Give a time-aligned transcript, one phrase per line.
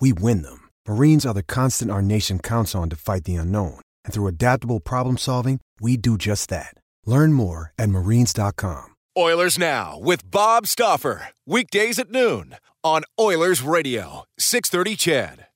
[0.00, 0.70] we win them.
[0.88, 3.80] Marines are the constant our nation counts on to fight the unknown.
[4.04, 6.74] And through adaptable problem solving, we do just that.
[7.04, 8.94] Learn more at marines.com.
[9.16, 11.28] Oilers Now with Bob Stauffer.
[11.46, 15.46] Weekdays at noon on Oilers Radio, 630 CHED.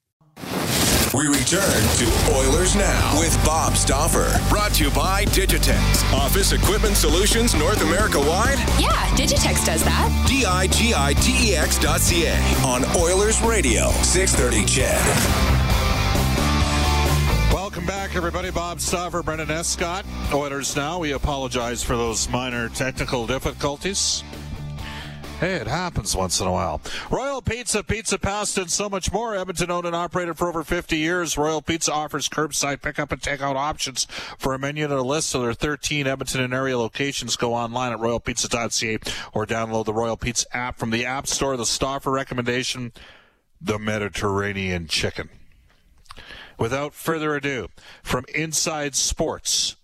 [1.19, 4.31] We return to Oilers Now with Bob Stauffer.
[4.49, 6.13] Brought to you by Digitex.
[6.13, 8.59] Office Equipment Solutions North America wide?
[8.79, 10.27] Yeah, Digitex does that.
[10.29, 15.69] D I G I T E X dot C A on Oilers Radio, 630 CHED.
[17.53, 18.53] Welcome back, everybody.
[18.53, 21.01] Bob Stauffer, Brendan Escott, Oilers Now.
[21.01, 24.23] We apologize for those minor technical difficulties.
[25.39, 26.81] Hey, it happens once in a while.
[27.13, 29.37] Royal Pizza, Pizza Pasta, and so much more.
[29.37, 31.39] Edmonton owned and operated for over 50 years.
[31.39, 35.43] Royal Pizza offers curbside pickup and takeout options for a menu and a list of
[35.43, 37.37] their 13 Edmonton and area locations.
[37.37, 41.57] Go online at royalpizza.ca or download the Royal Pizza app from the App Store.
[41.57, 42.93] The Stauffer recommendation,
[43.61, 45.29] the Mediterranean chicken.
[46.59, 47.69] Without further ado,
[48.03, 49.77] from Inside Sports,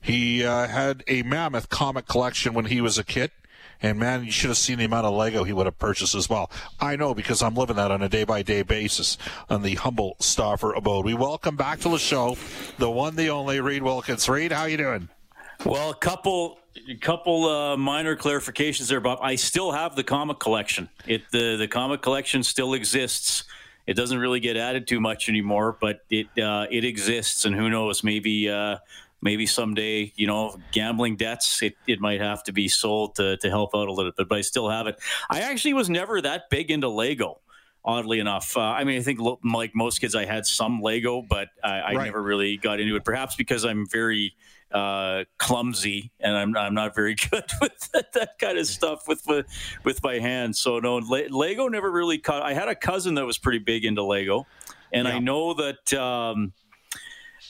[0.00, 3.30] he uh, had a mammoth comic collection when he was a kid.
[3.82, 6.28] And man, you should have seen the amount of Lego he would have purchased as
[6.28, 6.50] well.
[6.80, 10.16] I know because I'm living that on a day by day basis on the humble
[10.18, 11.04] Stauffer abode.
[11.04, 12.36] We welcome back to the show
[12.78, 14.28] the one, the only Reid Wilkins.
[14.28, 15.08] Reid, how you doing?
[15.64, 19.18] Well, a couple a couple uh, minor clarifications there, Bob.
[19.20, 20.88] I still have the comic collection.
[21.06, 23.44] It the the comic collection still exists.
[23.86, 27.70] It doesn't really get added too much anymore, but it uh, it exists, and who
[27.70, 28.78] knows, maybe uh,
[29.20, 33.48] maybe someday, you know, gambling debts, it, it might have to be sold to, to
[33.48, 34.98] help out a little bit, but I still have it.
[35.30, 37.40] I actually was never that big into Lego.
[37.84, 41.48] Oddly enough, uh, I mean, I think like most kids, I had some Lego, but
[41.64, 42.04] I, I right.
[42.04, 43.04] never really got into it.
[43.04, 44.34] Perhaps because I'm very
[44.72, 49.22] uh, clumsy and I'm, I'm not very good with that, that, kind of stuff with
[49.26, 49.46] with,
[49.84, 50.60] with my hands.
[50.60, 52.42] So no, Le- Lego never really caught.
[52.42, 54.46] I had a cousin that was pretty big into Lego,
[54.92, 55.14] and yeah.
[55.14, 55.94] I know that.
[55.94, 56.52] Um,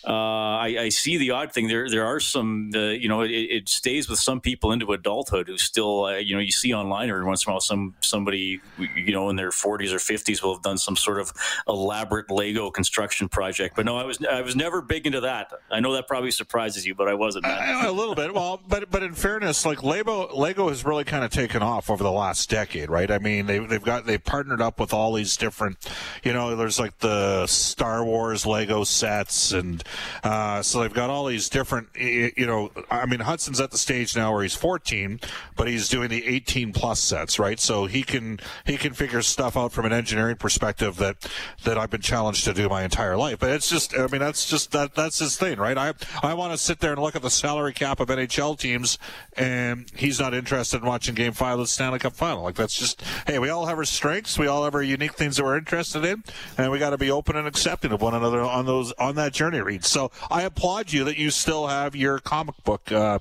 [0.06, 1.66] uh, I, I, see the odd thing.
[1.66, 2.70] There, there are some.
[2.74, 6.34] Uh, you know, it, it, stays with some people into adulthood who still, uh, you
[6.34, 9.50] know, you see online every once in a while some somebody, you know, in their
[9.50, 11.32] 40s or 50s will have done some sort of
[11.66, 13.74] elaborate Lego construction project.
[13.74, 15.52] But no, I was, I was never big into that.
[15.70, 17.46] I know that probably surprises you, but I wasn't.
[17.46, 18.32] a little bit.
[18.32, 22.04] Well, but but in fairness, like Lego, Lego has really kind of taken off over
[22.04, 23.10] the last decade, right?
[23.10, 25.76] I mean, they, they've got they've partnered up with all these different,
[26.22, 29.82] you know, there's like the Star Wars Lego sets and
[30.22, 34.16] uh, so they've got all these different, you know, I mean, Hudson's at the stage
[34.16, 35.20] now where he's 14,
[35.56, 37.58] but he's doing the 18 plus sets, right?
[37.58, 41.30] So he can, he can figure stuff out from an engineering perspective that,
[41.64, 43.38] that I've been challenged to do my entire life.
[43.38, 45.76] But it's just, I mean, that's just, that, that's his thing, right?
[45.76, 48.98] I, I want to sit there and look at the salary cap of NHL teams
[49.36, 52.42] and he's not interested in watching game five of the Stanley Cup final.
[52.42, 54.38] Like that's just, hey, we all have our strengths.
[54.38, 56.24] We all have our unique things that we're interested in
[56.56, 59.32] and we got to be open and accepting of one another on those, on that
[59.32, 62.90] journey, So I applaud you that you still have your comic book.
[62.90, 63.18] Uh,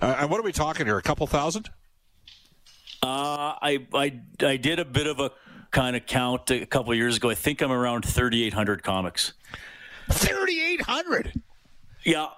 [0.00, 0.98] uh, and what are we talking here?
[0.98, 1.70] A couple thousand?
[3.02, 5.32] Uh, I, I I did a bit of a
[5.70, 7.30] kind of count a couple years ago.
[7.30, 9.32] I think I'm around 3,800 comics.
[10.10, 11.40] 3,800.
[12.04, 12.28] Yeah,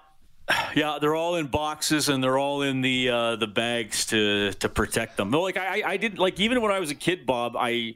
[0.75, 4.69] yeah, they're all in boxes and they're all in the uh, the bags to to
[4.69, 5.29] protect them.
[5.29, 7.55] No, like I I didn't like even when I was a kid, Bob.
[7.57, 7.95] I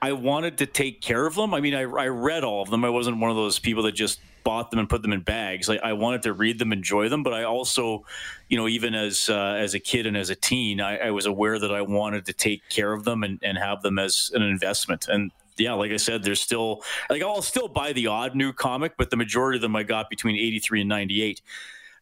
[0.00, 1.54] I wanted to take care of them.
[1.54, 2.84] I mean, I I read all of them.
[2.84, 5.68] I wasn't one of those people that just bought them and put them in bags.
[5.68, 8.06] Like I wanted to read them, enjoy them, but I also,
[8.48, 11.26] you know, even as uh, as a kid and as a teen, I, I, was
[11.26, 14.40] aware that I wanted to take care of them and, and have them as an
[14.40, 15.06] investment.
[15.06, 18.94] And yeah, like I said, there's still like I'll still buy the odd new comic,
[18.96, 21.42] but the majority of them I got between 83 and 98.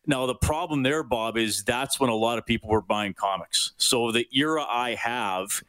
[0.06, 3.72] Now the problem there, Bob, is that's when a lot of people were buying comics.
[3.76, 5.64] So the era I have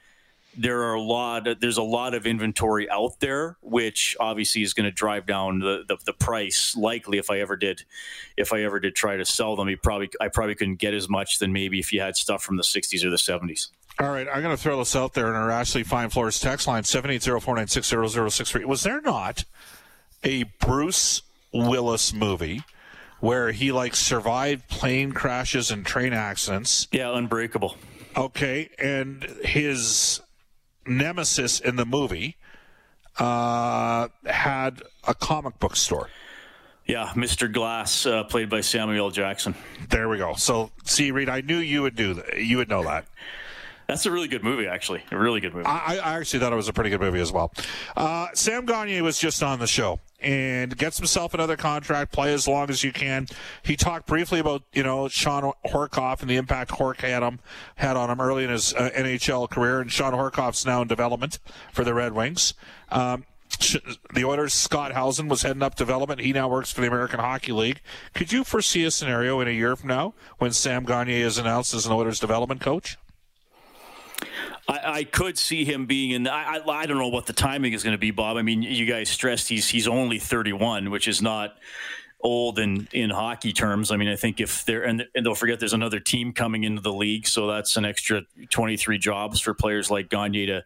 [0.57, 4.73] there are a lot of, there's a lot of inventory out there which obviously is
[4.73, 7.83] going to drive down the, the, the, price likely if i ever did
[8.35, 11.07] if i ever did try to sell them you probably i probably couldn't get as
[11.07, 13.67] much than maybe if you had stuff from the 60s or the 70s
[13.99, 16.67] all right, I'm going to throw this out there in our Ashley Fine Floors text
[16.67, 18.65] line, 780-496-0063.
[18.65, 19.43] Was there not
[20.23, 22.61] a Bruce Willis movie
[23.21, 26.87] where he, like, survived plane crashes and train accidents?
[26.91, 27.75] Yeah, Unbreakable.
[28.15, 30.21] Okay, and his
[30.87, 32.37] nemesis in the movie
[33.17, 36.09] uh, had a comic book store.
[36.85, 37.51] Yeah, Mr.
[37.51, 39.55] Glass, uh, played by Samuel Jackson.
[39.89, 40.35] There we go.
[40.35, 42.37] So, see, Reid, I knew you would do that.
[42.37, 43.05] You would know that.
[43.87, 45.03] That's a really good movie, actually.
[45.11, 45.65] A really good movie.
[45.65, 47.53] I, I actually thought it was a pretty good movie as well.
[47.95, 52.47] Uh, Sam Gagner was just on the show and gets himself another contract, play as
[52.47, 53.27] long as you can.
[53.63, 57.39] He talked briefly about, you know, Shawn Horcoff and the impact Hork had, him,
[57.75, 61.39] had on him early in his uh, NHL career, and Shawn Horcoff's now in development
[61.71, 62.53] for the Red Wings.
[62.89, 63.25] Um,
[64.13, 66.21] the Oilers' Scott Howson was heading up development.
[66.21, 67.81] He now works for the American Hockey League.
[68.13, 71.73] Could you foresee a scenario in a year from now when Sam Gagner is announced
[71.73, 72.97] as an Oilers development coach?
[74.67, 76.27] I, I, could see him being in.
[76.27, 78.37] I, I, I don't know what the timing is going to be, Bob.
[78.37, 81.55] I mean, you guys stressed he's he's only 31, which is not
[82.21, 83.91] old in in hockey terms.
[83.91, 86.81] I mean, I think if they're and, and don't forget there's another team coming into
[86.81, 90.65] the league, so that's an extra 23 jobs for players like Gagner to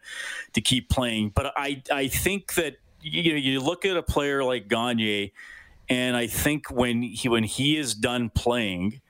[0.54, 1.30] to keep playing.
[1.34, 5.30] But I I think that you know you look at a player like Gagner,
[5.88, 9.00] and I think when he when he is done playing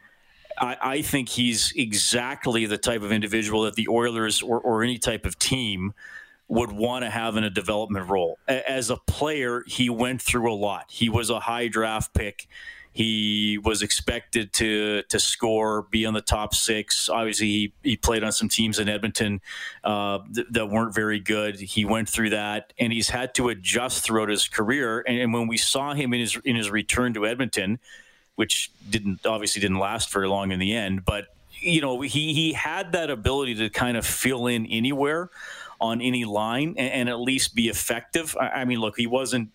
[0.62, 4.96] I, I, think he's exactly the type of individual that the Oilers or, or any
[4.96, 5.92] type of team
[6.46, 8.38] would want to have in a development role.
[8.46, 10.86] As a player, he went through a lot.
[10.88, 12.46] He was a high draft pick.
[12.92, 17.08] He was expected to to score, be on the top six.
[17.08, 19.40] Obviously, he, he played on some teams in Edmonton
[19.82, 21.58] uh, th- that weren't very good.
[21.58, 25.02] He went through that, and he's had to adjust throughout his career.
[25.08, 27.78] And, and when we saw him in his in his return to Edmonton,
[28.37, 31.05] which didn't obviously didn't last very long in the end.
[31.05, 31.26] But
[31.61, 35.31] you know, he he had that ability to kind of fill in anywhere
[35.81, 38.37] on any line and, and at least be effective.
[38.40, 39.50] I, I mean, look, he wasn't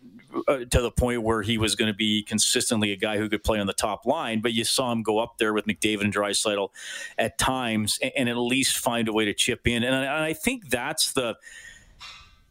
[0.48, 3.44] uh, to the point where he was going to be consistently a guy who could
[3.44, 6.14] play on the top line, but you saw him go up there with McDavid and
[6.14, 6.70] Draisaitl
[7.18, 9.84] at times and, and, at least find a way to chip in.
[9.84, 11.38] And and I think that's the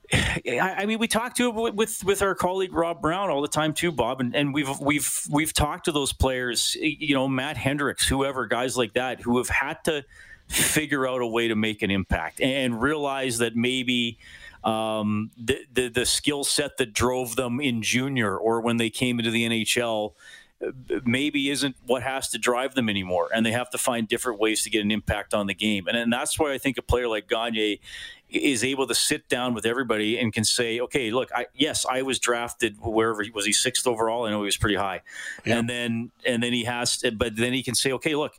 [0.13, 3.93] I mean, we talk to with with our colleague Rob Brown all the time too,
[3.93, 8.47] Bob, and, and we've we've we've talked to those players, you know, Matt Hendricks, whoever,
[8.47, 10.05] guys like that, who have had to
[10.49, 14.19] figure out a way to make an impact and realize that maybe
[14.63, 19.19] um, the the, the skill set that drove them in junior or when they came
[19.19, 20.13] into the NHL
[21.05, 24.63] maybe isn't what has to drive them anymore and they have to find different ways
[24.63, 25.87] to get an impact on the game.
[25.87, 27.77] And, and that's why i think a player like gagner
[28.29, 32.03] is able to sit down with everybody and can say, okay, look, I, yes, I
[32.03, 33.45] was drafted wherever he was.
[33.45, 34.27] He sixth overall.
[34.27, 35.03] I know he was pretty high,
[35.45, 35.59] yeah.
[35.59, 38.39] and then and then he has, to, but then he can say, okay, look,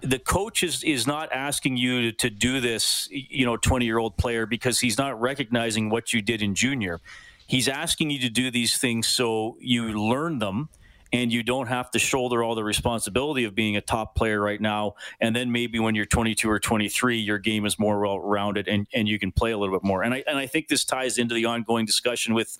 [0.00, 3.98] the coach is is not asking you to, to do this, you know, twenty year
[3.98, 7.00] old player because he's not recognizing what you did in junior.
[7.46, 10.68] He's asking you to do these things so you learn them
[11.12, 14.60] and you don't have to shoulder all the responsibility of being a top player right
[14.60, 14.94] now.
[15.20, 18.86] And then maybe when you're 22 or 23, your game is more well rounded and,
[18.94, 20.02] and you can play a little bit more.
[20.02, 22.56] And I and I think this ties into the ongoing discussion with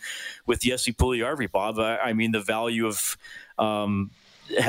[0.46, 1.78] with Jesse Puljujarvi, Bob.
[1.78, 3.16] I, I mean the value of
[3.58, 4.10] um,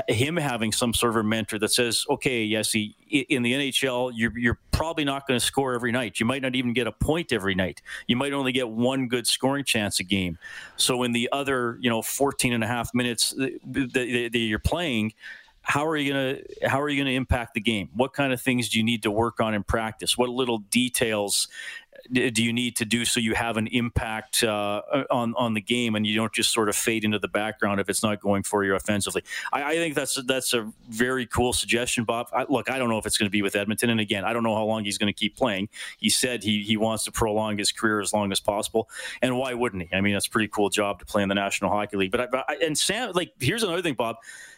[0.07, 4.37] him having some sort of mentor that says, okay, yes, he, in the NHL, you're,
[4.37, 6.19] you're probably not going to score every night.
[6.19, 7.81] You might not even get a point every night.
[8.07, 10.37] You might only get one good scoring chance a game.
[10.77, 14.59] So in the other, you know, 14 and a half minutes that, that, that you're
[14.59, 15.13] playing,
[15.63, 18.33] how are you going to how are you going to impact the game what kind
[18.33, 21.47] of things do you need to work on in practice what little details
[22.11, 25.95] do you need to do so you have an impact uh, on on the game
[25.95, 28.63] and you don't just sort of fade into the background if it's not going for
[28.63, 29.23] you offensively?
[29.51, 32.27] I, I think that's that's a very cool suggestion, Bob.
[32.33, 34.33] I, look, I don't know if it's going to be with Edmonton, and again, I
[34.33, 35.69] don't know how long he's going to keep playing.
[35.97, 38.89] He said he he wants to prolong his career as long as possible,
[39.21, 39.95] and why wouldn't he?
[39.95, 42.11] I mean, that's a pretty cool job to play in the National Hockey League.
[42.11, 44.17] But I, and Sam, like, here's another thing, Bob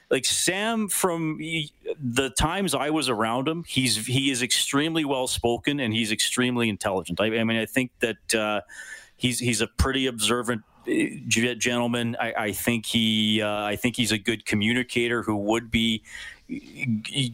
[0.10, 5.80] like Sam from the times I was around him, he's he is extremely well spoken
[5.80, 7.20] and he's extremely intelligent.
[7.20, 8.62] I, I mean, I think that uh,
[9.16, 12.16] he's he's a pretty observant uh, gentleman.
[12.20, 16.04] I, I think he uh, I think he's a good communicator who would be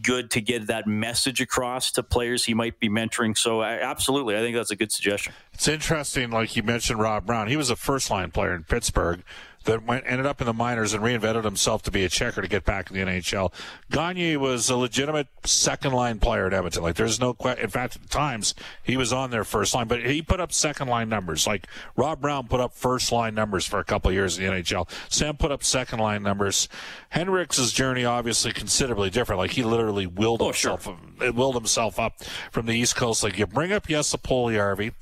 [0.04, 3.38] good to get that message across to players he might be mentoring.
[3.38, 5.34] So, I, absolutely, I think that's a good suggestion.
[5.54, 7.48] It's interesting, like you mentioned, Rob Brown.
[7.48, 9.24] He was a first line player in Pittsburgh
[9.70, 12.48] that went ended up in the minors and reinvented himself to be a checker to
[12.48, 13.54] get back in the NHL.
[13.92, 16.82] Gagner was a legitimate second line player at Edmonton.
[16.82, 17.64] Like there's no question.
[17.64, 20.88] In fact, at times he was on their first line, but he put up second
[20.88, 21.46] line numbers.
[21.46, 24.52] Like Rob Brown put up first line numbers for a couple of years in the
[24.52, 24.90] NHL.
[25.08, 26.68] Sam put up second line numbers.
[27.10, 29.38] Hendricks' journey obviously considerably different.
[29.38, 31.32] Like he literally willed oh, himself sure.
[31.32, 33.24] willed himself up from the East Coast.
[33.24, 34.94] Like you bring up Jesse Puljujarvi.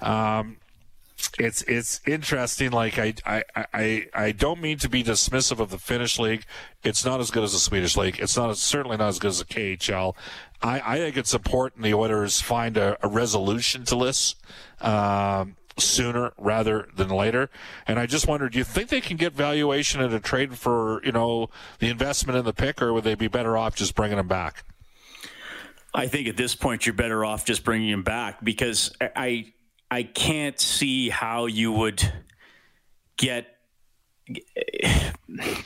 [0.00, 0.56] Um,
[1.38, 2.70] it's it's interesting.
[2.70, 6.44] Like I, I I I don't mean to be dismissive of the Finnish league.
[6.84, 8.18] It's not as good as the Swedish league.
[8.20, 10.14] It's not certainly not as good as the KHL.
[10.62, 14.36] I, I think it's important the Oilers find a, a resolution to this.
[14.80, 17.50] Um, sooner rather than later.
[17.86, 21.04] And I just wondered, do you think they can get valuation in a trade for,
[21.04, 24.16] you know, the investment in the pick, or would they be better off just bringing
[24.16, 24.64] them back?
[25.94, 29.52] I think at this point you're better off just bringing him back because I
[29.90, 32.12] I can't see how you would
[33.16, 33.46] get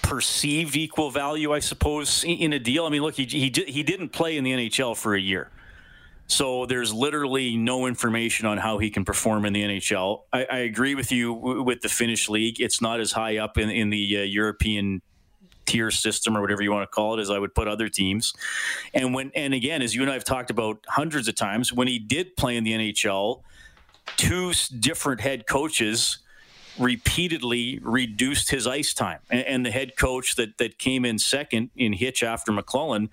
[0.03, 2.87] perceived equal value, I suppose, in a deal.
[2.87, 5.51] I mean, look, he he he didn't play in the NHL for a year.
[6.27, 10.23] So there's literally no information on how he can perform in the NHL.
[10.33, 12.61] I, I agree with you with the Finnish league.
[12.61, 15.03] It's not as high up in, in the uh, European
[15.67, 18.33] tier system or whatever you want to call it as I would put other teams.
[18.95, 21.89] And when and again, as you and I have talked about hundreds of times, when
[21.89, 23.43] he did play in the NHL,
[24.17, 26.19] two different head coaches
[26.79, 29.21] repeatedly reduced his ice time.
[29.31, 33.09] And, and, the head coach that that came in second in Hitch after McLellan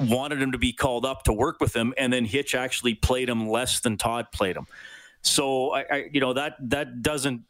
[0.00, 3.28] wanted him to be called up to work with him, and then Hitch actually played
[3.28, 4.66] him less than Todd played him.
[5.22, 7.42] So I, I you know that that doesn't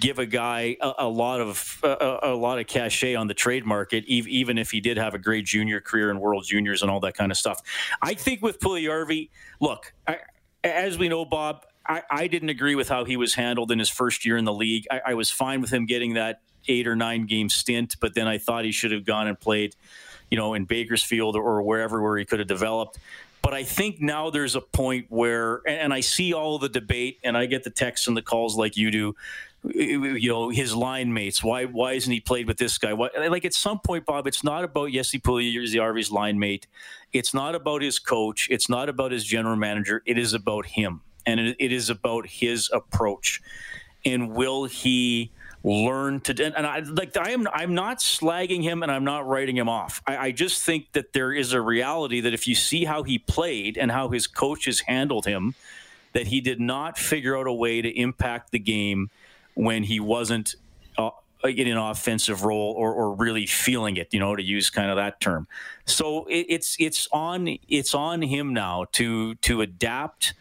[0.00, 3.66] give a guy a, a lot of a, a, lot of cachet on the trade
[3.66, 7.00] market, even if he did have a great junior career in World Juniors and all
[7.00, 7.60] that kind of stuff.
[8.00, 9.30] I think with Puljujarvi,
[9.60, 10.18] look, I,
[10.64, 13.88] as we know, Bob, I, I, didn't agree with how he was handled in his
[13.88, 14.86] first year in the league.
[14.90, 18.28] I, I was fine with him getting that eight or nine game stint, but then
[18.28, 19.74] I thought he should have gone and played
[20.30, 22.98] you know, in Bakersfield or wherever where he could have developed.
[23.42, 27.36] But I think now there's a point where, and I see all the debate, and
[27.36, 29.14] I get the texts and the calls like you do.
[29.64, 31.42] You know his line mates.
[31.42, 31.64] Why?
[31.64, 32.92] Why isn't he played with this guy?
[32.92, 36.68] Why, like at some point, Bob, it's not about Jesse Puljujarvi's line mate.
[37.12, 38.46] It's not about his coach.
[38.50, 40.02] It's not about his general manager.
[40.06, 43.40] It is about him, and it, is about his approach.
[44.04, 45.30] And will he?
[45.64, 49.56] learn to and I like I am I'm not slagging him and I'm not writing
[49.56, 50.00] him off.
[50.06, 53.18] I, I, just think that there is a reality that if you see how he
[53.18, 55.56] played and how his coaches handled him,
[56.12, 59.10] that he did not figure out a way to impact the game
[59.54, 60.54] when he wasn't
[60.96, 61.10] uh,
[61.44, 64.96] in an offensive role or, or really feeling it, you know, to use kind of
[64.96, 65.46] that term.
[65.84, 70.34] So it, it's it's on it's on him now to to adapt,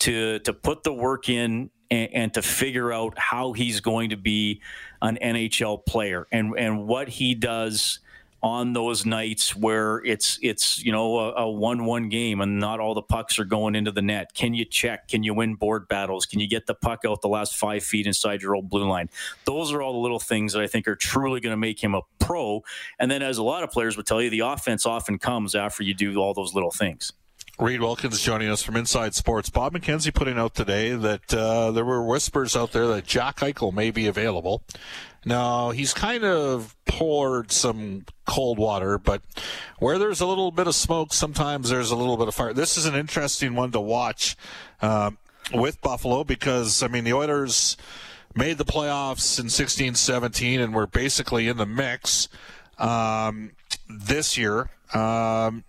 [0.00, 4.16] to to put the work in and, and, to figure out how he's going to
[4.16, 4.60] be
[5.02, 8.00] an NHL player and and what he does
[8.40, 12.94] on those nights where it's it's you know a, a one-one game and not all
[12.94, 14.32] the pucks are going into the net.
[14.34, 15.08] Can you check?
[15.08, 16.24] Can you win board battles?
[16.24, 19.10] Can you get the puck out the last five feet inside your old blue line?
[19.44, 21.94] Those are all the little things that I think are truly going to make him
[21.94, 22.62] a pro.
[22.98, 25.82] And then, as a lot of players would tell you, the offense often comes after
[25.82, 27.12] you do all those little things.
[27.60, 29.50] Reid Wilkins joining us from Inside Sports.
[29.50, 33.74] Bob McKenzie putting out today that uh, there were whispers out there that Jack Eichel
[33.74, 34.62] may be available.
[35.24, 39.22] Now, he's kind of poured some cold water, but
[39.80, 42.52] where there's a little bit of smoke, sometimes there's a little bit of fire.
[42.52, 44.36] This is an interesting one to watch
[44.80, 45.10] uh,
[45.52, 47.76] with Buffalo because, I mean, the Oilers
[48.36, 52.28] made the playoffs in 16 17 and were basically in the mix
[52.78, 53.50] um,
[53.88, 54.70] this year.
[54.94, 55.64] Um,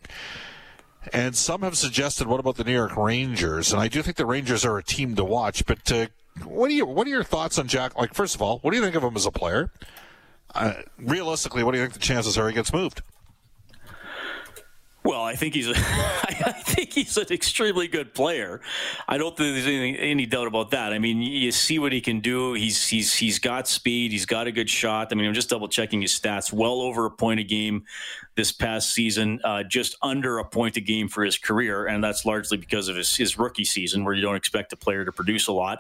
[1.13, 3.71] and some have suggested, what about the New York Rangers?
[3.71, 5.65] And I do think the Rangers are a team to watch.
[5.65, 6.07] But uh,
[6.45, 7.97] what do you what are your thoughts on Jack?
[7.97, 9.71] Like, first of all, what do you think of him as a player?
[10.53, 13.01] Uh, realistically, what do you think the chances are he gets moved?
[15.09, 18.61] Well, I think he's a, I think he's an extremely good player.
[19.07, 20.93] I don't think there's any, any doubt about that.
[20.93, 22.53] I mean, you see what he can do.
[22.53, 24.11] He's he's he's got speed.
[24.11, 25.07] He's got a good shot.
[25.11, 26.53] I mean, I'm just double checking his stats.
[26.53, 27.85] Well over a point a game
[28.35, 32.23] this past season, uh, just under a point a game for his career, and that's
[32.23, 35.47] largely because of his his rookie season, where you don't expect a player to produce
[35.47, 35.79] a lot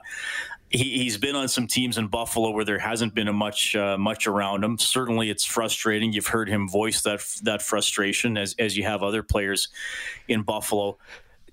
[0.69, 3.97] he, has been on some teams in Buffalo where there hasn't been a much uh,
[3.97, 4.77] much around him.
[4.77, 6.13] Certainly, it's frustrating.
[6.13, 9.69] You've heard him voice that that frustration as as you have other players
[10.27, 10.97] in Buffalo.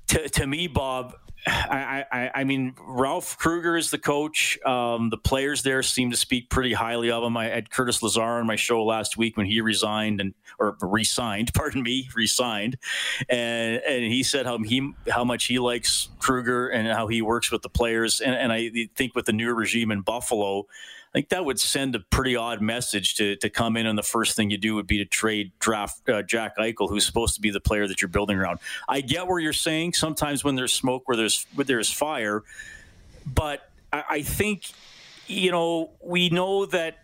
[0.09, 1.15] To, to me, Bob,
[1.47, 4.59] I, I, I, mean, Ralph Krueger is the coach.
[4.65, 7.37] Um, the players there seem to speak pretty highly of him.
[7.37, 11.53] I had Curtis Lazar on my show last week when he resigned and or resigned,
[11.55, 12.79] pardon me, resigned,
[13.29, 17.53] and and he said how he how much he likes Krueger and how he works
[17.53, 18.21] with the players.
[18.21, 20.67] And, and I think with the new regime in Buffalo,
[21.09, 24.03] I think that would send a pretty odd message to to come in and the
[24.03, 27.41] first thing you do would be to trade draft uh, Jack Eichel, who's supposed to
[27.41, 28.59] be the player that you're building around.
[28.89, 32.43] I get where you're saying sometimes when there's smoke, where there's where there's fire,
[33.27, 34.71] but I, I think
[35.27, 36.99] you know we know that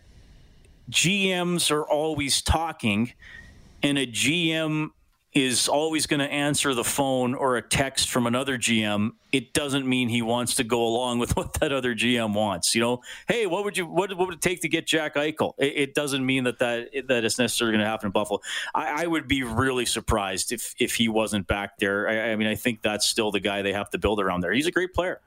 [0.91, 3.13] GMs are always talking,
[3.81, 4.91] and a GM
[5.33, 9.87] is always going to answer the phone or a text from another GM, it doesn't
[9.87, 12.75] mean he wants to go along with what that other GM wants.
[12.75, 15.53] You know, hey, what would you what, what would it take to get Jack Eichel?
[15.57, 18.41] It, it doesn't mean that that that is necessarily going to happen in Buffalo.
[18.75, 22.07] I, I, would be really surprised if if he wasn't back there.
[22.07, 24.53] I, I mean, I think that's still the guy they have to build around there.
[24.53, 25.19] He's a great player.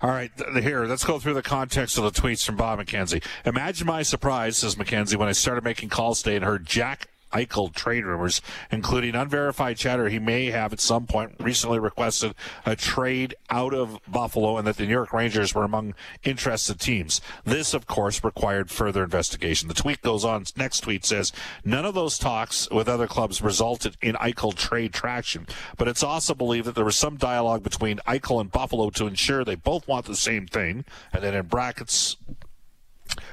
[0.00, 3.24] All right, here, let's go through the context of the tweets from Bob McKenzie.
[3.44, 7.74] Imagine my surprise, says McKenzie, when I started making calls today and heard Jack Eichel
[7.74, 12.34] trade rumors, including unverified chatter he may have at some point recently requested
[12.64, 17.20] a trade out of Buffalo and that the New York Rangers were among interested teams.
[17.44, 19.68] This, of course, required further investigation.
[19.68, 20.44] The tweet goes on.
[20.56, 21.32] Next tweet says,
[21.64, 25.46] none of those talks with other clubs resulted in Eichel trade traction,
[25.76, 29.44] but it's also believed that there was some dialogue between Eichel and Buffalo to ensure
[29.44, 30.84] they both want the same thing.
[31.12, 32.16] And then in brackets,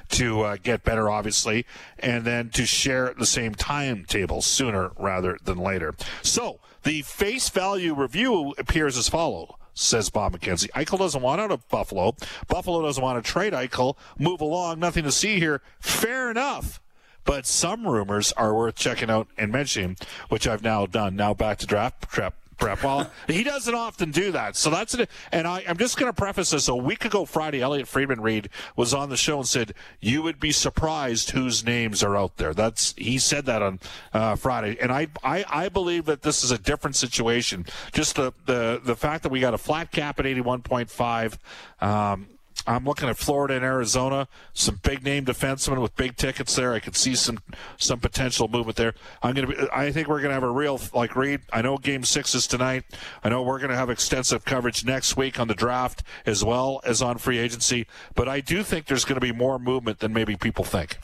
[0.10, 1.66] to uh, get better, obviously,
[1.98, 5.96] and then to share the same timetable sooner rather than later.
[6.22, 9.52] So the face value review appears as follows.
[9.74, 10.70] Says Bob McKenzie.
[10.72, 12.14] Eichel doesn't want out of Buffalo.
[12.50, 13.96] Buffalo doesn't want to trade Eichel.
[14.18, 14.80] Move along.
[14.80, 15.62] Nothing to see here.
[15.80, 16.82] Fair enough.
[17.24, 19.96] But some rumors are worth checking out and mentioning,
[20.28, 21.16] which I've now done.
[21.16, 22.84] Now back to draft prep prep.
[22.84, 24.56] Well, he doesn't often do that.
[24.56, 25.10] So that's it.
[25.32, 26.68] And I, am just going to preface this.
[26.68, 30.40] A week ago Friday, Elliotte Friedman Reid was on the show and said, you would
[30.40, 32.54] be surprised whose names are out there.
[32.54, 33.80] That's, he said that on
[34.14, 34.78] uh, Friday.
[34.80, 37.66] And I, I, I believe that this is a different situation.
[37.94, 41.38] Just the, the, the fact that we got a flat cap at 81.5,
[41.82, 42.28] um,
[42.68, 46.74] I'm looking at Florida and Arizona, some big name defensemen with big tickets there.
[46.74, 47.40] I could see some
[47.78, 48.94] some potential movement there.
[49.24, 51.42] I'm to be, I think we're to have a real like Reid.
[51.54, 52.86] I know Game Six is tonight.
[53.24, 57.02] I know we're to have extensive coverage next week on the draft as well as
[57.02, 57.88] on free agency.
[58.16, 60.98] But I do think there's to be more movement than maybe people think.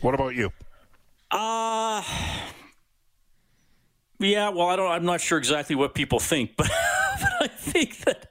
[0.00, 0.52] What about you?
[1.30, 2.02] Uh
[4.18, 4.48] yeah.
[4.48, 4.90] Well, I don't.
[4.90, 8.27] I'm not sure exactly what people think, but, but I think that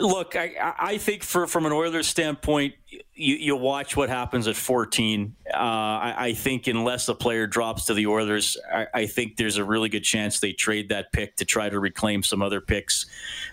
[0.00, 2.74] look, I, I think for from an Oilers standpoint,
[3.14, 5.34] you, you watch what happens at 14.
[5.52, 9.56] Uh, I, I, think unless a player drops to the Oilers, I, I, think there's
[9.56, 13.06] a really good chance they trade that pick to try to reclaim some other picks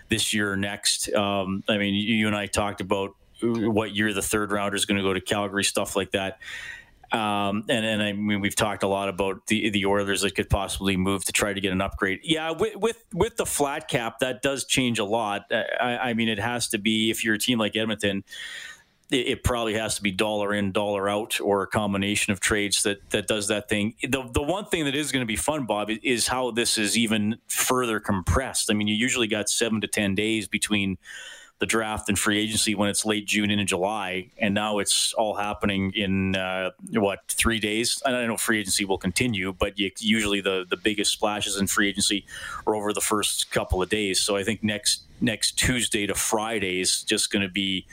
[0.10, 1.14] this year or next.
[1.14, 4.98] Um, I mean, you and I talked about what year the third rounder is going
[4.98, 6.40] to go to Calgary, stuff like that.
[7.12, 10.50] Um, and, and I mean, we've talked a lot about the the Oilers that could
[10.50, 12.20] possibly move to try to get an upgrade.
[12.24, 15.46] Yeah, with with, with the flat cap, that does change a lot.
[15.52, 18.24] I, I, mean, it has to be if you're a team like Edmonton,
[19.12, 22.84] it, it, probably has to be dollar in, dollar out, or a combination of trades
[22.84, 23.96] that that does that thing.
[24.02, 26.98] The the one thing that is going to be fun, Bob, is how this is
[26.98, 28.72] even further compressed.
[28.72, 30.98] I mean, you usually got seven to ten days between
[31.60, 35.36] the draft and free agency when it's late June into July, and now it's all
[35.36, 38.02] happening in uh, what three days.
[38.06, 41.68] And I know free agency will continue, but you, usually the the biggest splashes in
[41.68, 42.26] free agency
[42.68, 44.20] are over the first couple of days.
[44.20, 47.86] So I think next next Tuesday to Friday is just going to be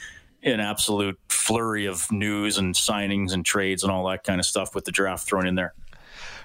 [0.43, 4.75] an absolute flurry of news and signings and trades and all that kind of stuff
[4.75, 5.73] with the draft thrown in there.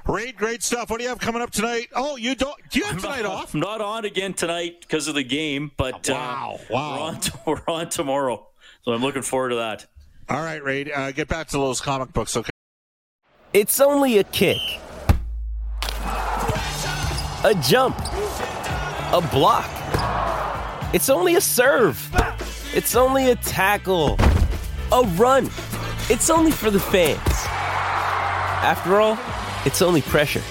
[0.08, 0.90] Great, great stuff.
[0.90, 1.90] What do you have coming up tonight?
[1.94, 2.56] Oh, you don't?
[2.70, 3.54] Do you have tonight not, off?
[3.54, 7.22] I'm not on again tonight because of the game, but wow, uh, wow, we're on,
[7.46, 8.48] we're on tomorrow,
[8.84, 9.86] so I'm looking forward to that.
[10.30, 12.52] All right, Ray, uh, get back to those comic books, okay?
[13.52, 14.62] It's only a kick,
[17.44, 17.98] a jump,
[19.12, 19.70] a block.
[20.96, 22.00] It's only a serve.
[22.74, 24.16] It's only a tackle,
[24.94, 25.48] a run.
[26.10, 27.20] It's only for the fans.
[28.64, 29.37] After all.
[29.68, 30.42] It's only pressure.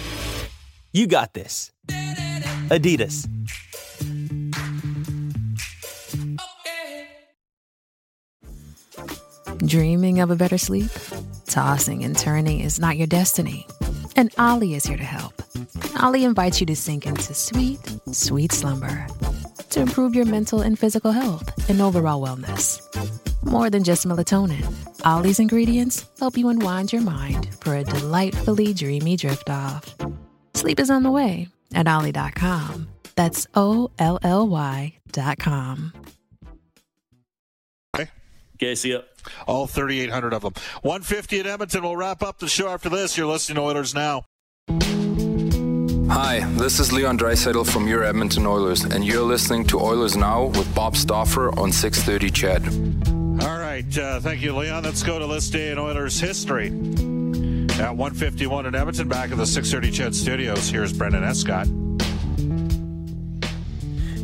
[0.93, 1.73] You got this.
[2.69, 3.27] Adidas.
[9.67, 10.91] Dreaming of a better sleep?
[11.47, 13.67] Tossing and turning is not your destiny.
[14.17, 15.33] And Olly is here to help.
[16.03, 17.81] Olly invites you to sink into sweet,
[18.13, 19.07] sweet slumber
[19.71, 22.83] to improve your mental and physical health and overall wellness.
[23.43, 24.63] More than just melatonin,
[25.05, 29.95] Olly's ingredients help you unwind your mind for a delightfully dreamy drift off.
[30.55, 32.89] Sleep is on the way at Olly.com.
[33.15, 35.93] That's O L L Y.com.
[38.57, 39.01] Okay, see ya.
[39.47, 40.55] All 3,800 of them.
[40.83, 41.83] 150 at Edmonton.
[41.83, 43.17] We'll wrap up the show after this.
[43.17, 44.25] You're listening to Oilers Now.
[46.09, 50.45] Hi, this is Leon Draisaitl from your Edmonton Oilers, and you're listening to Oilers Now
[50.45, 52.96] with Bob Stauffer on 630 CHED.
[53.77, 53.99] Right.
[53.99, 54.85] Uh, thank you, Leon.
[54.85, 56.69] Let's go to this day in Oilers history.
[56.69, 61.69] At 151 in Edmonton, back at the 630 CHED Studios, here's Brendan Escott.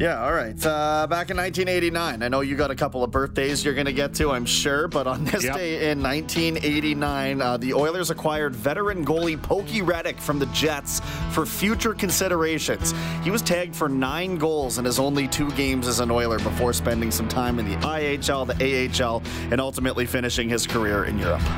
[0.03, 0.57] Yeah, all right.
[0.67, 3.93] Uh, back in 1989, I know you got a couple of birthdays you're going to
[3.93, 5.55] get to, I'm sure, but on this yep.
[5.55, 10.99] day in 1989, uh, the Oilers acquired veteran goalie Pokey Reddick from the Jets
[11.31, 12.93] for future considerations.
[13.23, 16.73] He was tagged for nine goals in his only two games as an Oiler before
[16.73, 21.49] spending some time in the IHL, the AHL, and ultimately finishing his career in Europe.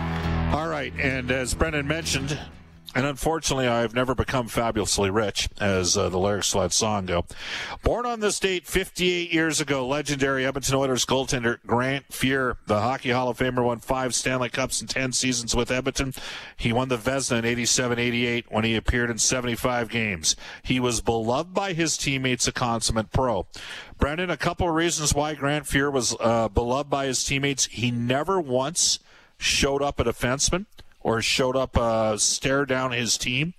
[0.52, 2.38] All right, and as Brendan mentioned,
[2.94, 7.24] and unfortunately, I've never become fabulously rich, as uh, the lyrics of that song go.
[7.82, 13.10] Born on this date 58 years ago, legendary Edmonton Oilers goaltender Grant Fuhr, the Hockey
[13.10, 16.14] Hall of Famer, won five Stanley Cups in 10 seasons with Edmonton.
[16.56, 20.36] He won the Vezina in 87 88 when he appeared in 75 games.
[20.62, 23.46] He was beloved by his teammates, a consummate pro.
[23.98, 27.66] Brendan, a couple of reasons why Grant Fuhr was uh, beloved by his teammates.
[27.66, 29.00] He never once
[29.36, 30.66] showed up a defenseman
[31.04, 33.54] or showed up uh, stare down his team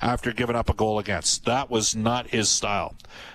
[0.00, 1.44] after giving up a goal against.
[1.46, 2.94] That was not his style.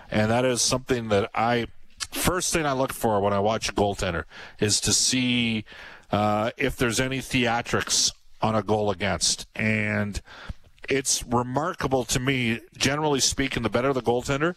[0.09, 1.67] And that is something that I
[2.11, 4.23] first thing I look for when I watch a goaltender
[4.59, 5.65] is to see
[6.11, 9.47] uh, if there's any theatrics on a goal against.
[9.55, 10.21] And
[10.87, 14.55] it's remarkable to me, generally speaking, the better the goaltender,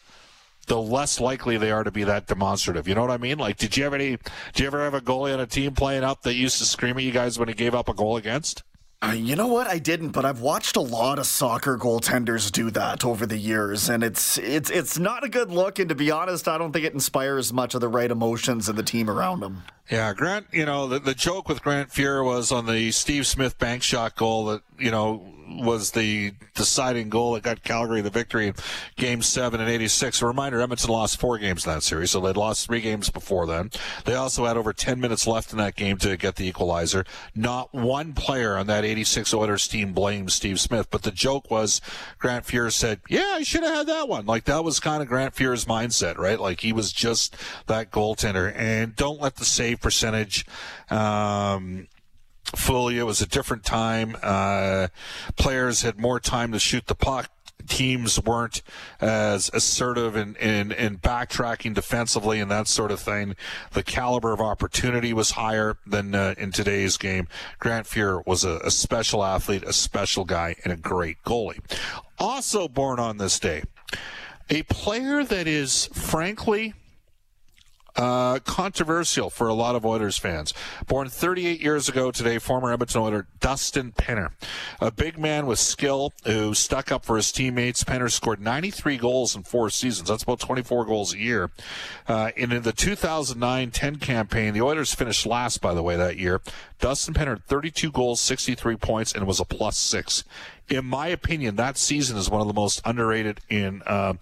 [0.66, 2.86] the less likely they are to be that demonstrative.
[2.86, 3.38] You know what I mean?
[3.38, 4.18] Like, did you have any?
[4.52, 6.98] Did you ever have a goalie on a team playing up that used to scream
[6.98, 8.62] at you guys when he gave up a goal against?
[9.00, 9.68] Uh, you know what?
[9.68, 13.88] I didn't, but I've watched a lot of soccer goaltenders do that over the years,
[13.88, 15.78] and it's it's it's not a good look.
[15.78, 18.74] And to be honest, I don't think it inspires much of the right emotions in
[18.74, 19.62] the team around him.
[19.90, 20.46] Yeah, Grant.
[20.52, 24.16] You know, the, the joke with Grant Fuhr was on the Steve Smith bank shot
[24.16, 28.54] goal that you know was the deciding goal that got Calgary the victory in
[28.96, 30.20] Game Seven in '86.
[30.22, 33.46] A reminder: Edmonton lost four games in that series, so they'd lost three games before
[33.46, 33.70] then.
[34.04, 37.04] They also had over 10 minutes left in that game to get the equalizer.
[37.34, 41.80] Not one player on that '86 Oilers team blamed Steve Smith, but the joke was
[42.18, 45.08] Grant Fuhr said, "Yeah, I should have had that one." Like that was kind of
[45.08, 46.38] Grant Fuhr's mindset, right?
[46.38, 50.44] Like he was just that goaltender, and don't let the save percentage.
[50.90, 51.88] Um,
[52.56, 54.16] Fully, it was a different time.
[54.22, 54.88] Uh,
[55.36, 57.30] players had more time to shoot the puck.
[57.66, 58.62] Teams weren't
[59.02, 63.36] as assertive in, in, in backtracking defensively and that sort of thing.
[63.72, 67.28] The caliber of opportunity was higher than uh, in today's game.
[67.58, 71.60] Grant Fuhr was a, a special athlete, a special guy, and a great goalie.
[72.18, 73.64] Also born on this day,
[74.48, 76.72] a player that is frankly
[77.98, 80.54] uh, controversial for a lot of Oilers fans.
[80.86, 84.30] Born 38 years ago today, former Edmonton Oiler Dustin Penner,
[84.80, 87.82] a big man with skill who stuck up for his teammates.
[87.82, 90.08] Penner scored 93 goals in four seasons.
[90.08, 91.50] That's about 24 goals a year.
[92.06, 96.40] Uh, and in the 2009-10 campaign, the Oilers finished last, by the way, that year.
[96.78, 100.22] Dustin Penner 32 goals, 63 points, and was a plus six
[100.68, 104.14] in my opinion, that season is one of the most underrated in uh,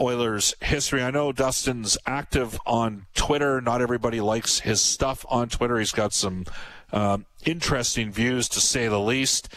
[0.00, 1.02] Oilers history.
[1.02, 3.60] I know Dustin's active on Twitter.
[3.60, 5.78] Not everybody likes his stuff on Twitter.
[5.78, 6.44] He's got some
[6.92, 9.52] uh, interesting views, to say the least.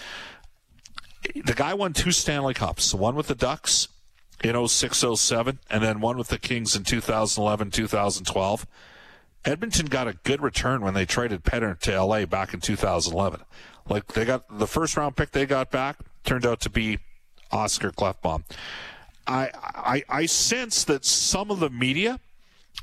[1.36, 3.88] The guy won two Stanley Cups, one with the Ducks
[4.44, 8.68] in 06 07, and then one with the Kings in 2011 2012.
[9.44, 13.42] Edmonton got a good return when they traded Penner to LA back in 2011.
[13.90, 17.00] Like they got the first round pick they got back turned out to be
[17.52, 18.44] Oscar Klefbom.
[19.28, 22.20] I, I, I sense that some of the media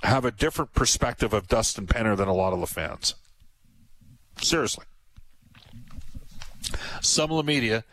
[0.03, 3.15] have a different perspective of Dustin Penner than a lot of the fans.
[4.41, 4.85] Seriously.
[7.01, 7.85] Some of the media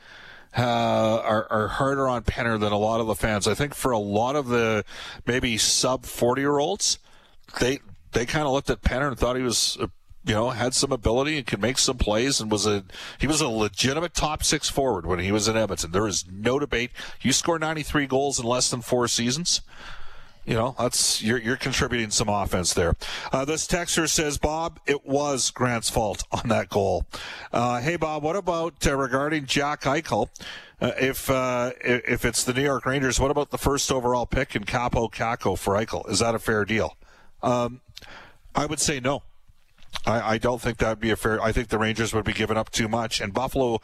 [0.58, 3.48] uh, are, are harder on Penner than a lot of the fans.
[3.48, 4.86] I think for a lot of the
[5.26, 7.00] maybe sub 40 year olds,
[7.60, 7.80] they
[8.14, 9.90] they kind of looked at Penner and thought he was a
[10.26, 12.84] you know, had some ability and could make some plays and was a
[13.20, 15.92] he was a legitimate top six forward when he was in Edmonton.
[15.92, 16.92] There is no debate.
[17.22, 19.62] You score 93 goals in less than four seasons.
[20.46, 22.96] You know, that's you're you're contributing some offense there.
[23.32, 27.06] Uh, this texter says, Bob, it was Grant's fault on that goal.
[27.52, 30.30] Uh, hey, Bob, what about uh, regarding Jack Eichel?
[30.82, 34.56] Uh, if uh, if it's the New York Rangers, what about the first overall pick
[34.56, 36.08] in Kaapo Kakko for Eichel?
[36.10, 36.96] Is that a fair deal?
[37.42, 37.82] Um,
[38.54, 39.24] I would say no.
[40.06, 41.42] I, I don't think that would be a fair.
[41.42, 43.80] I think the Rangers would be giving up too much, and Buffalo,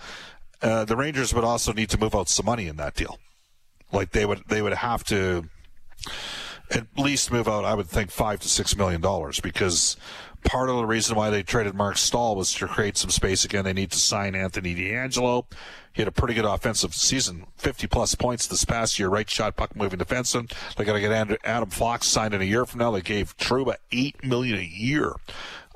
[0.61, 3.19] uh, the Rangers would also need to move out some money in that deal.
[3.91, 5.49] Like they would, they would have to
[6.69, 7.65] at least move out.
[7.65, 9.97] I would think five to six million dollars because
[10.43, 13.65] part of the reason why they traded Mark Staal was to create some space again.
[13.65, 15.45] They need to sign Anthony DeAngelo.
[15.93, 19.57] He had a pretty good offensive season, 50 plus points this past year, right shot
[19.57, 20.51] puck moving defenseman.
[20.75, 22.91] They got to get Adam Fox signed in a year from now.
[22.91, 25.15] They gave Trouba eight million a year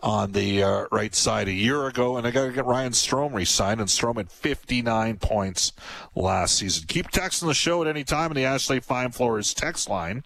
[0.05, 3.33] on the uh, right side a year ago, and I got to get Ryan Strome
[3.33, 5.73] re-signed, and Strome had 59 points
[6.13, 6.85] last season.
[6.87, 10.23] Keep texting the show at any time in the Ashley Fine Floors text line.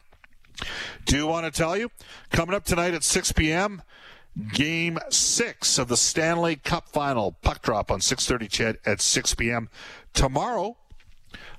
[1.05, 1.89] Do want to tell you,
[2.29, 3.81] coming up tonight at 6 p.m.,
[4.53, 9.69] Game six of the Stanley Cup Final puck drop on 6:30 CHED at 6 p.m.
[10.13, 10.77] tomorrow.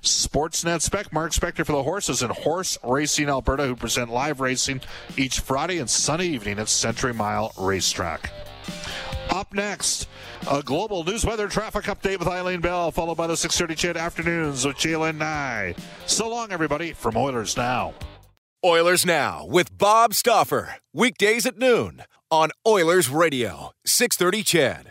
[0.01, 4.81] Sportsnet Spec, Mark Spector for the horses and Horse Racing Alberta, who present live racing
[5.17, 8.31] each Friday and Sunday evening at Century Mile Racetrack.
[9.29, 10.07] Up next,
[10.49, 14.65] a global news weather traffic update with Eileen Bell, followed by the 6:30 CHED afternoons
[14.65, 15.75] with Jalen Nye.
[16.05, 17.93] So long, everybody, from Oilers Now.
[18.63, 20.75] Oilers Now with Bob Stauffer.
[20.93, 24.90] Weekdays at noon on Oilers Radio, 630 CHED.